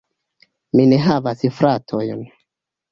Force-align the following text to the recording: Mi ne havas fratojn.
Mi 0.79 0.87
ne 0.95 0.99
havas 1.05 1.47
fratojn. 1.61 2.29